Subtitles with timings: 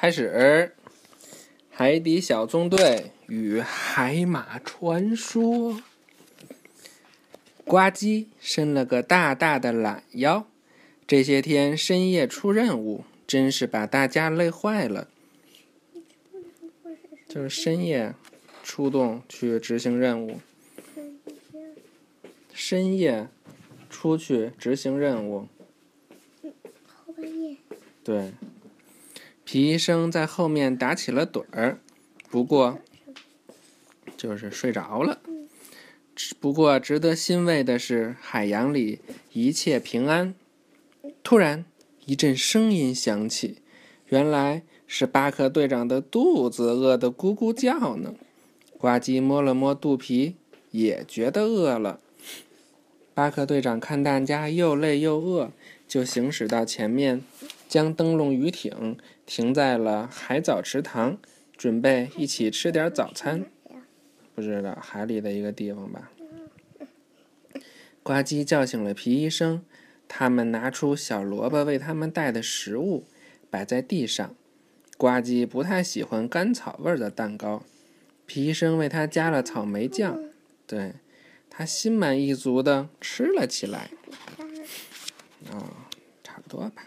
[0.00, 0.76] 开始，
[1.70, 5.82] 海底小纵队与海马传说。
[7.64, 10.46] 呱唧伸了个大大的懒腰，
[11.04, 15.08] 这些天深夜出任务，真是把大家累坏了。
[17.28, 18.14] 就是深夜
[18.62, 20.38] 出动去执行任务，
[22.54, 23.26] 深夜
[23.90, 25.48] 出去执行任务。
[26.86, 27.56] 后半夜。
[28.04, 28.30] 对。
[29.50, 31.78] 皮医生在后面打起了盹儿，
[32.28, 32.80] 不过
[34.14, 35.20] 就是睡着了。
[36.38, 39.00] 不过值得欣慰的是，海洋里
[39.32, 40.34] 一切平安。
[41.22, 41.64] 突然，
[42.04, 43.62] 一阵声音响起，
[44.08, 48.14] 原来是巴克队长的肚子饿得咕咕叫呢。
[48.76, 50.36] 呱唧摸了摸肚皮，
[50.72, 52.00] 也觉得饿了。
[53.14, 55.50] 巴克队长看大家又累又饿，
[55.88, 57.22] 就行驶到前面。
[57.68, 61.18] 将灯笼鱼艇停在了海藻池塘，
[61.56, 63.44] 准备一起吃点早餐。
[64.34, 66.10] 不知道海里的一个地方吧。
[68.02, 69.62] 呱唧叫醒了皮医生，
[70.08, 73.04] 他们拿出小萝卜为他们带的食物，
[73.50, 74.34] 摆在地上。
[74.96, 77.64] 呱唧不太喜欢甘草味的蛋糕，
[78.24, 80.18] 皮医生为他加了草莓酱，
[80.66, 80.94] 对
[81.50, 83.90] 他心满意足的吃了起来。
[85.52, 85.66] 哦，
[86.24, 86.84] 差不多吧。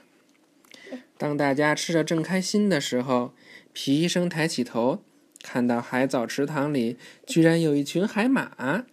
[1.22, 3.32] 当大家吃着正开心的时候，
[3.74, 5.04] 皮医生抬起头，
[5.44, 8.86] 看到海藻池塘里居然有一群海马。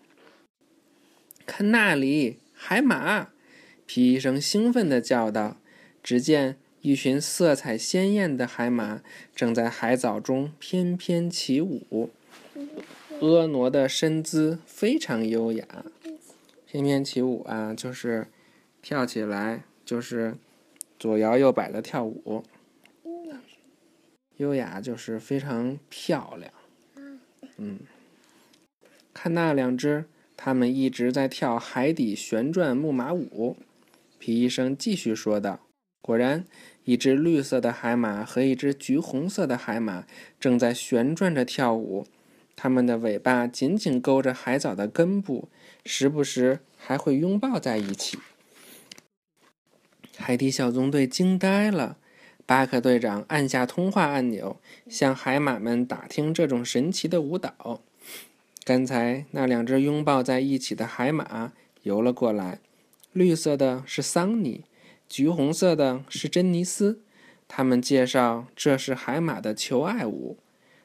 [1.47, 3.31] 看那里，海马！
[3.87, 5.57] 皮医生兴奋地叫道。
[6.03, 9.01] 只见一群色彩鲜艳的海马
[9.35, 12.11] 正在海藻中翩翩起舞，
[13.21, 15.67] 婀娜的身姿非常优雅。
[16.67, 18.27] 翩翩起舞啊，就是
[18.83, 20.37] 跳起来，就是。
[20.99, 22.43] 左摇右摆的跳舞，
[24.39, 26.53] 优雅就是非常漂亮。
[27.57, 27.81] 嗯，
[29.15, 33.57] 看那两只，它们一直在跳海底旋转木马舞。
[34.19, 35.61] 皮医生继续说道
[36.03, 36.45] ：“果然，
[36.85, 40.07] 一只绿色的海马和一只橘红色的海马
[40.41, 42.07] 正在旋转着跳舞，
[42.57, 45.49] 它们的尾巴紧紧勾着海藻的根部，
[45.85, 48.19] 时不时还会拥抱在一起。”
[50.21, 51.97] 海底小纵队惊呆了，
[52.45, 54.59] 巴克队长按下通话按钮，
[54.89, 57.81] 向海马们打听这种神奇的舞蹈。
[58.65, 61.53] 刚才那两只拥抱在一起的海马
[61.85, 62.59] 游了过来，
[63.13, 64.65] 绿色的是桑尼，
[65.09, 67.01] 橘红色的是珍妮斯。
[67.47, 70.37] 他们介绍这是海马的求爱舞，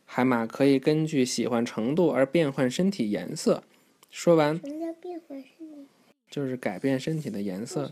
[0.06, 3.64] 海马可以根据喜欢程度而变换身体颜色。
[4.10, 5.88] 说完，什么叫变换身体？
[6.30, 7.92] 就是改变身体的颜色。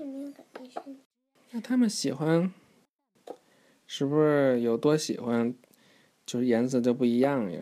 [1.53, 2.53] 那他们喜欢，
[3.85, 5.53] 是不是有多喜欢，
[6.25, 7.59] 就是颜色就不一样呀？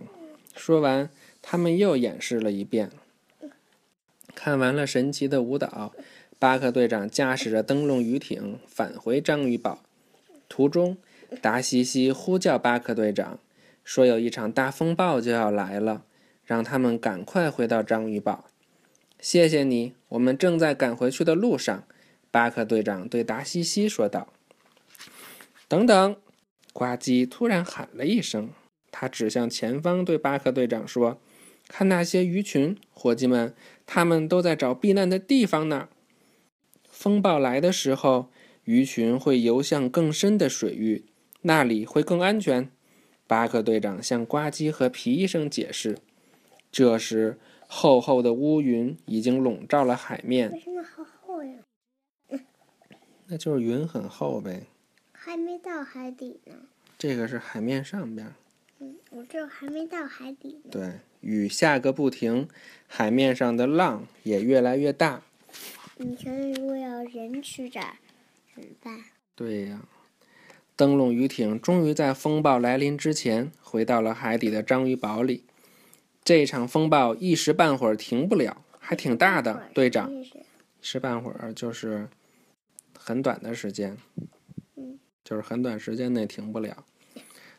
[0.55, 1.09] 说完，
[1.41, 2.91] 他们又演示了一遍。
[4.35, 5.91] 看完了神奇的舞蹈，
[6.38, 9.81] 巴克队长驾驶着灯笼鱼艇返回章鱼堡。
[10.47, 10.97] 途中，
[11.41, 13.39] 达西西呼叫巴克队长，
[13.83, 16.05] 说有一场大风暴就要来了，
[16.45, 18.45] 让他们赶快回到章鱼堡。
[19.19, 21.85] 谢谢你，我们正在赶回去的路上。
[22.31, 24.34] 巴克队长对达西西说道
[25.67, 26.16] ：“等等！”
[26.72, 28.51] 呱唧突然喊了一声，
[28.91, 31.19] 他指向前方，对巴克队长说
[31.67, 33.53] ：“看那些鱼群，伙计们，
[33.85, 35.90] 他们都在找避难的地方呢。
[36.90, 38.29] 风暴来的时候，
[38.66, 41.06] 鱼群会游向更深的水域，
[41.41, 42.69] 那里会更安全。”
[43.25, 45.97] 巴克队长向呱唧和皮医生解释。
[46.72, 50.51] 这时，厚厚的乌云已经笼罩了海面。
[50.51, 51.59] 为什么好厚呀？
[53.31, 54.63] 那就是云很厚呗，
[55.12, 56.56] 还没到海底呢。
[56.97, 58.34] 这个是海面上边。
[58.79, 60.72] 嗯，我这还没到海底呢。
[60.72, 62.50] 对，雨下个不停，
[62.88, 65.22] 海面上的浪也越来越大。
[65.97, 67.97] 你说如果要人去这儿
[68.56, 69.03] 怎么办？
[69.35, 69.84] 对呀，
[70.75, 75.43] 灯笼鱼艇终于在风暴来临之前回到了海底的章鱼堡里。
[76.23, 80.11] 这场风暴一时半会儿停不了，还挺大的，队长。
[80.11, 80.34] 一
[80.81, 82.09] 时半会儿就是。
[83.01, 83.97] 很短的时间，
[85.23, 86.84] 就是很短时间内停不了。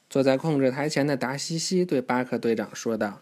[0.09, 3.21] 坐在控制台前的达西西对巴克队长说道。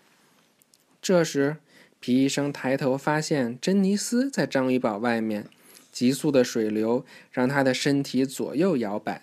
[1.00, 1.59] 这时，
[2.00, 5.47] 皮医生抬头发现珍妮斯在章鱼堡外面，
[5.93, 9.23] 急速的水流让他的身体左右摇摆。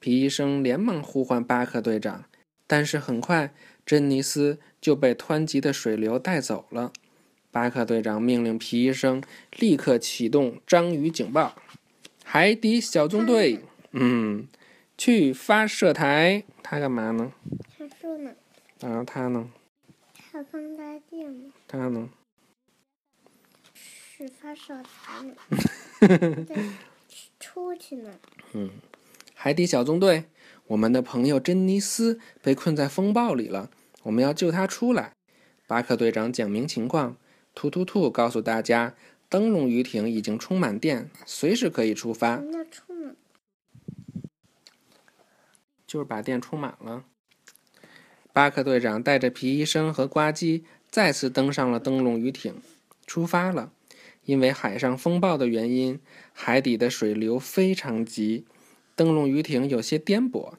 [0.00, 2.24] 皮医生连忙呼唤巴克队长，
[2.66, 3.52] 但是很快
[3.84, 6.92] 珍妮斯就被湍急的水流带走了。
[7.50, 9.22] 巴克队长命令皮医生
[9.58, 11.54] 立刻启动章鱼警报。
[12.32, 14.48] 海底小纵队，嗯，
[14.96, 16.44] 去发射台。
[16.62, 17.30] 他干嘛呢？
[17.76, 18.30] 看书呢。
[18.80, 19.50] 然后他呢？
[20.16, 21.52] 看放大镜呢。
[21.68, 22.08] 他呢？
[23.74, 25.36] 是发射台
[27.38, 28.10] 出去呢。
[28.54, 28.70] 嗯，
[29.34, 30.24] 海底小纵队，
[30.68, 33.68] 我们的朋友珍妮斯被困在风暴里了，
[34.04, 35.12] 我们要救她出来。
[35.66, 37.18] 巴克队长讲明情况。
[37.54, 38.94] 突突兔告诉大家，
[39.32, 42.36] 灯笼鱼艇已经充满电，随时可以出发。
[42.36, 43.16] 什么叫充满？
[45.86, 47.04] 就是把电充满了。
[48.34, 52.60] 巴克队长带着皮医生和呱唧再次登上了灯笼鱼艇，
[53.06, 53.72] 出发了。
[54.26, 55.98] 因为海上风暴的原因，
[56.34, 58.44] 海底的水流非常急，
[58.94, 60.52] 灯笼鱼艇有些颠簸。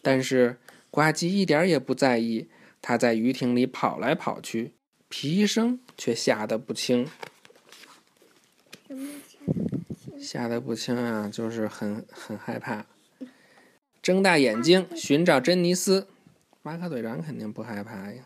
[0.00, 0.60] 但是
[0.92, 2.48] 呱唧一点也不在意，
[2.80, 4.74] 他在鱼艇里跑来跑去。
[5.08, 7.08] 皮医生却吓得不轻。
[10.18, 10.96] 吓得不轻？
[10.96, 12.86] 啊，就是很很害怕，
[14.02, 16.06] 睁大眼睛寻找珍妮斯。
[16.62, 18.24] 巴克队长肯定不害怕呀。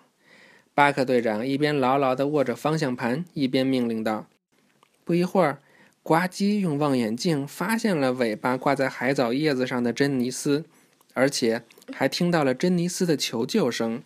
[0.75, 4.27] 巴克队长一边牢牢地握着方向盘，一边命令道。
[5.05, 5.59] 不一会儿，
[6.03, 10.65] 呱唧用望远镜发现了尾巴挂在海藻叶子上的珍妮斯，
[11.13, 11.63] 而且
[11.93, 14.03] 还听到了珍妮斯的求救声。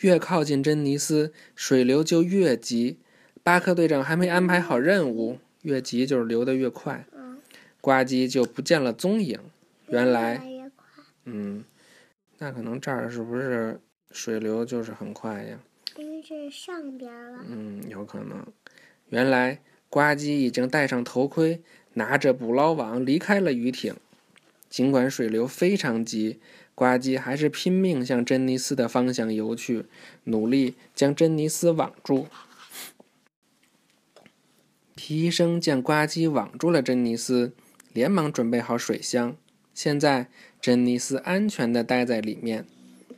[0.00, 2.98] 越靠近珍妮斯，水流就越急。
[3.42, 7.06] 巴克队长还没安排好任务，越急就是流得越快。
[7.80, 9.38] 呱唧就不见了踪影。
[9.88, 10.42] 原来，
[11.24, 11.64] 嗯，
[12.38, 13.80] 那可能这儿是不是
[14.10, 15.58] 水流就是很快呀？
[15.96, 17.44] 因为这是上边了。
[17.48, 18.46] 嗯，有可能。
[19.08, 19.60] 原来。
[19.92, 21.62] 呱唧已经戴上头盔，
[21.94, 23.96] 拿着捕捞网离开了鱼艇。
[24.68, 26.38] 尽管水流非常急，
[26.76, 29.86] 呱唧还是拼命向珍妮斯的方向游去，
[30.22, 32.28] 努力将珍妮斯网住。
[35.02, 37.54] 皮医生见呱唧网住了珍妮斯，
[37.94, 39.34] 连忙准备好水箱。
[39.72, 40.28] 现在，
[40.60, 42.66] 珍妮斯安全地待在里面。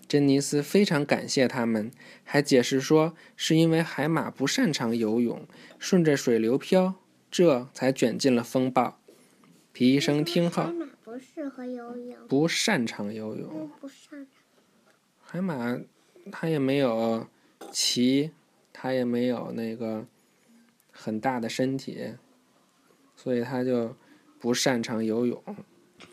[0.07, 1.91] 珍妮斯非常感谢他们，
[2.23, 5.45] 还解释说是因为海马不擅长游泳，
[5.81, 6.95] 顺着水流漂，
[7.29, 9.01] 这才卷进了风暴。
[9.73, 13.69] 皮医生听后，海马不适合游泳，不擅长游泳。
[13.81, 14.29] 不擅长。
[15.21, 15.81] 海马，
[16.31, 17.27] 它也没有
[17.73, 18.31] 鳍，
[18.73, 20.07] 它也没有那个
[21.03, 22.15] 很大的身体，
[23.17, 23.97] 所以他就
[24.39, 25.43] 不擅长游泳。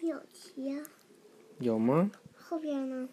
[0.01, 0.83] 有鳍啊？
[1.59, 2.09] 有吗？
[2.35, 3.07] 后边呢？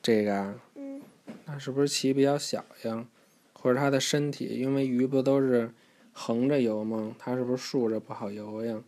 [0.00, 1.02] 这个啊，嗯，
[1.44, 3.06] 那是不是鳍比较小呀？
[3.52, 5.74] 或者他的身体，因为鱼不都是
[6.12, 7.14] 横着游吗？
[7.18, 8.82] 他是不是竖着不好游呀？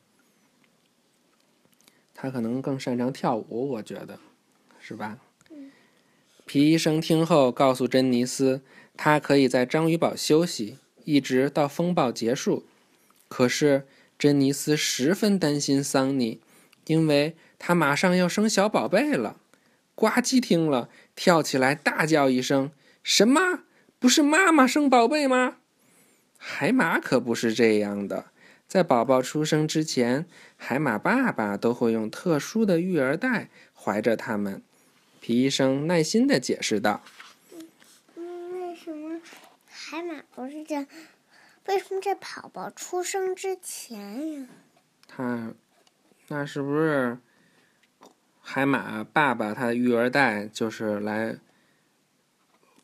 [2.15, 4.19] 他可能更擅长跳舞，我觉得，
[4.81, 5.19] 是吧？
[6.47, 8.63] 皮医生听后告诉珍妮斯，
[8.97, 12.67] 他可以在章鱼堡休息，一直到风暴结束。
[13.29, 13.87] 可是
[14.19, 16.41] 珍妮斯十分担心桑尼，
[16.87, 19.37] 因为他马上要生小宝贝了。
[19.95, 20.89] 呱唧听了。
[21.15, 22.73] 跳起来，大叫一声
[23.05, 23.65] ：“什么？
[23.99, 25.59] 不是妈妈生宝贝吗？”
[26.39, 28.31] 海马可不是这样的，
[28.67, 30.25] 在宝宝出生之前，
[30.57, 34.63] 海马爸爸都会用特殊的育儿袋怀着他们。
[35.21, 37.03] 皮医生耐心的解释道
[38.17, 39.21] ：“嗯，为什么
[39.69, 40.87] 海马不是在？
[41.67, 44.49] 为什么在宝宝出生之前呀？”
[45.07, 45.53] 他，
[46.29, 47.19] 那是不是？
[48.41, 51.37] 海马爸爸他的育儿袋就是来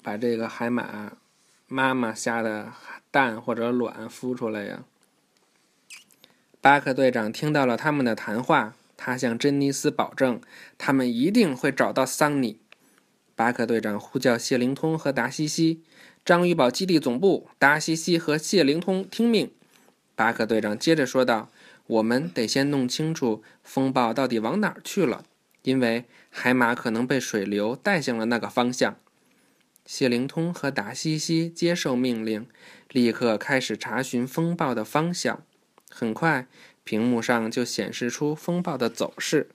[0.05, 1.15] 把这个海马
[1.67, 2.73] 妈妈下的
[3.11, 4.85] 蛋或者卵孵出来呀。
[6.61, 10.41] 巴克队长听到了他们的谈话，他向珍妮斯保证，
[10.79, 12.61] 他们一定会找到桑尼。
[13.35, 15.83] 巴克队长呼叫谢灵通和达西西，
[16.29, 19.51] 章鱼堡基地总部，达西西和谢灵通听命。
[20.15, 21.49] 巴克队长接着说道
[21.89, 25.25] ：“我们得先弄清楚风暴到底往哪儿去了。”
[25.65, 28.99] 因为海马可能被水流带向了那个方向，
[29.87, 32.47] 谢灵通和达西西接受命令，
[32.91, 35.43] 立刻开始查询风暴的方向。
[35.89, 36.47] 很快，
[36.85, 39.49] 屏幕上就显示出风暴的走势。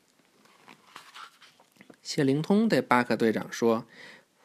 [2.02, 3.86] 谢灵通对巴克队长说：“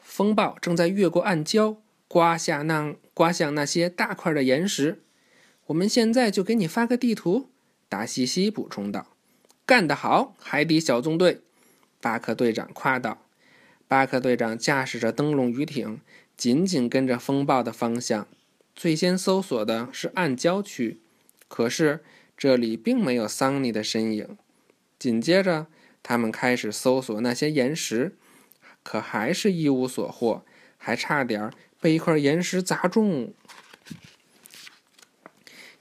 [0.03, 5.03] 风暴正在越过暗礁，刮下那刮向那些大块的岩石。
[5.67, 7.50] 我们现在就给你发个地图。”
[7.88, 9.15] 达西西补充道
[9.65, 11.43] ：“干得好，海底小纵队！”
[12.00, 13.25] 巴克队长夸道
[13.88, 16.00] ：“巴克队长驾驶着灯笼鱼艇，
[16.37, 18.27] 紧紧跟着风暴的方向。
[18.77, 21.00] 最先搜索的是暗礁区，
[21.49, 22.05] 可是
[22.37, 24.37] 这里并没有桑尼的身影。
[24.99, 25.67] 紧接着，
[26.03, 28.17] 他们开始搜索那些岩石，
[28.83, 30.45] 可还是一无所获，
[30.77, 31.50] 还差点
[31.81, 33.33] 被一块岩石砸中。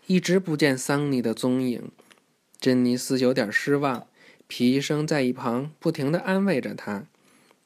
[0.06, 1.92] 一直不见桑尼的踪影，
[2.60, 4.08] 珍妮斯有点失望。”
[4.50, 7.04] 皮医生在一旁不停地安慰着他。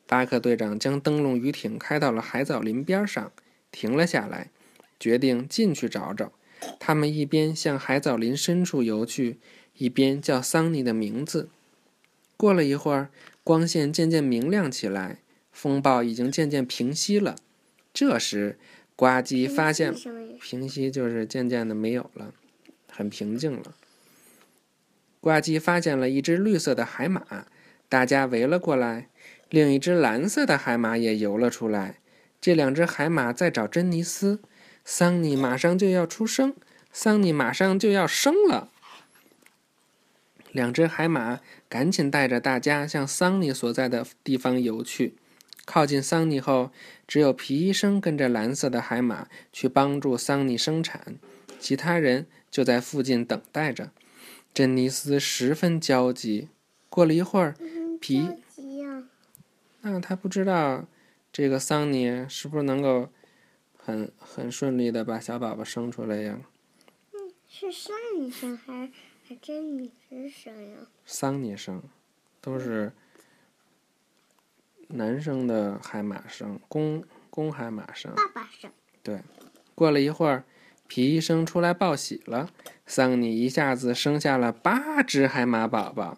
[0.07, 3.31] 巴克队长将灯笼鱼艇开到了海藻林边上，
[3.71, 4.49] 停了下来，
[4.99, 6.31] 决定进去找找。
[6.79, 9.37] 他们一边向海藻林深处游去，
[9.77, 11.49] 一边叫桑尼的名字。
[12.35, 13.11] 过了一会儿，
[13.43, 15.19] 光线渐渐明亮起来，
[15.51, 17.35] 风暴已经渐渐平息了。
[17.93, 18.57] 这时，
[18.95, 19.93] 呱唧发现
[20.41, 22.33] 平息就是渐渐的没有了，
[22.89, 23.75] 很平静了。
[25.19, 27.45] 呱唧发现了一只绿色的海马，
[27.89, 29.09] 大家围了过来。
[29.49, 31.99] 另一只蓝色的海马也游了出来。
[32.39, 34.39] 这两只海马在找珍妮斯。
[34.83, 36.55] 桑尼马上就要出生，
[36.91, 38.71] 桑尼马上就要生了。
[40.51, 45.13] 两只海马赶紧带着大家向桑尼所在的地方游去。
[45.71, 46.69] 靠近桑尼后，
[47.07, 51.15] 只有皮医生跟着蓝色的海马去帮助桑尼生产，
[51.61, 53.91] 其他人就在附近等待着。
[54.53, 56.49] 珍妮斯十分焦急。
[56.89, 57.55] 过了一会儿，
[58.01, 58.27] 皮。
[59.79, 60.85] 那他不知道，
[61.31, 63.07] 这个桑尼是不是能够
[63.77, 66.37] 很很顺利的把小宝宝生出来呀？
[67.13, 68.91] 嗯，是桑尼生还是
[69.25, 70.79] 还珍妮斯生呀？
[71.05, 71.81] 桑尼生，
[72.41, 72.91] 都是
[74.93, 78.13] 男生的海马声，公公海马声。
[78.15, 78.71] 爸爸声。
[79.03, 79.21] 对，
[79.73, 80.43] 过了一会儿，
[80.87, 82.49] 皮医生出来报喜了，
[82.85, 86.17] 桑尼一下子生下了八只海马宝宝。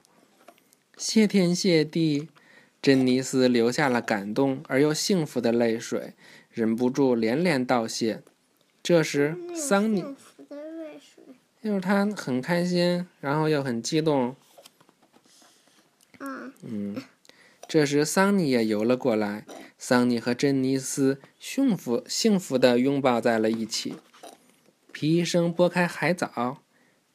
[0.97, 2.29] 谢天谢地。
[2.81, 6.15] 珍妮斯流下了感动而又幸福的泪水，
[6.51, 8.21] 忍不住连连道谢。
[8.83, 10.03] 这时，桑尼，
[11.61, 14.35] 就是他很开心，然后又很激动。
[16.19, 17.01] 嗯，
[17.73, 19.47] 这时桑尼也游了过来，
[19.79, 23.95] 桑尼和珍妮斯幸福幸福的拥抱在了一起。
[24.91, 26.61] 皮医生拨开海藻，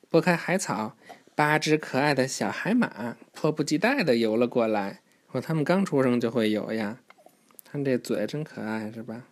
[0.09, 0.97] 拨开海草，
[1.37, 5.03] 八只可爱的小海马迫不及待的游了过来。
[5.31, 6.99] 哦，他们刚出生就会游呀，
[7.71, 9.27] 看这嘴真可爱，是吧？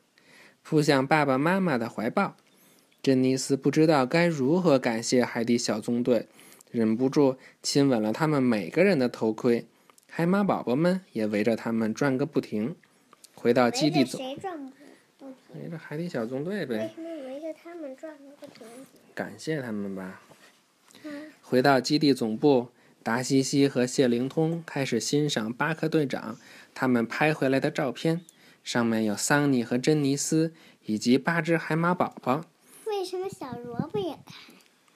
[0.62, 2.37] 扑向爸爸妈妈的怀抱。
[3.02, 6.28] 珍妮斯不知道该如何感谢海底小纵队，
[6.71, 9.66] 忍不住亲吻了他们每个人的头盔。
[10.19, 12.75] 海马宝宝们也围着他们转个不停。
[13.35, 14.59] 回到基地总，谁转
[15.19, 15.63] 不停？
[15.63, 16.75] 围着海底小纵队呗。
[16.75, 18.67] 为什么围着他们转个不停？
[19.15, 20.23] 感谢他们吧。
[21.43, 22.69] 回到基地总部。
[23.03, 26.39] 达西西和谢灵通开始欣赏巴克队长
[26.75, 28.23] 他们拍回来的照片，
[28.65, 30.55] 上面有桑尼和珍妮斯
[30.87, 32.47] 以及八只海马宝宝。
[32.87, 34.35] 为什么小萝卜也看？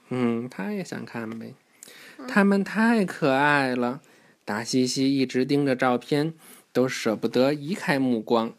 [0.09, 1.53] 嗯，他也想看呗。
[2.27, 4.01] 他们太可爱了，
[4.51, 6.35] 达西西一直盯着照片，
[6.73, 8.53] 都舍不得移开目光。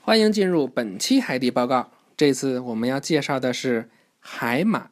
[0.00, 4.90] 欢迎进入本期海底报告，这次我们要介绍的是海马。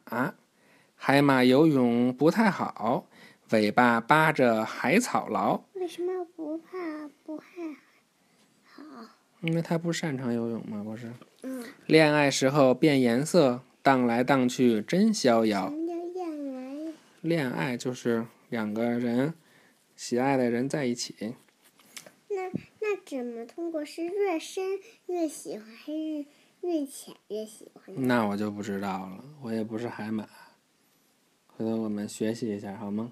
[0.95, 3.07] 海马游泳不太好，
[3.49, 5.59] 尾巴扒着海草牢。
[5.73, 7.45] 为什么不怕不害
[8.63, 8.83] 好？
[9.41, 11.11] 因为它不擅长游泳嘛，不是？
[11.43, 11.61] 嗯。
[11.87, 15.65] 恋爱时候变颜色，荡来荡去真逍遥。
[15.65, 16.93] 什么叫恋爱？
[17.19, 19.33] 恋爱就是两个人
[19.95, 21.35] 喜爱的人在一起。
[22.29, 22.49] 那
[22.79, 23.83] 那怎么通过？
[23.83, 26.25] 是越深越喜欢，还是
[26.61, 27.83] 越浅越喜欢？
[28.07, 30.27] 那我就不知道了，我也不是海马。
[31.47, 33.11] 回头我们学习一下好吗？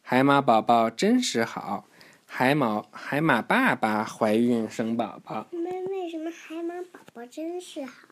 [0.00, 1.86] 海马宝宝真是好，
[2.26, 5.46] 海马海马爸爸怀孕生宝宝。
[5.52, 8.08] 为为什么海马宝宝真是好？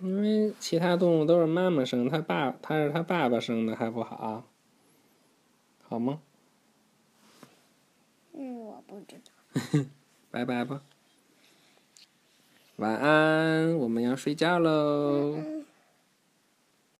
[0.00, 4.44] 因为其他动物都是妈妈生，他爸他是他爸爸生的还不好，
[5.94, 6.20] 好吗？
[8.32, 9.84] 嗯，我不知道。
[10.32, 10.82] 拜拜吧，
[12.78, 15.53] 晚安，我们要睡觉喽。